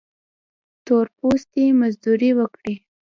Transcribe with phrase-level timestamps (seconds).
[0.85, 2.75] تور پوستي مزدوري وکړي.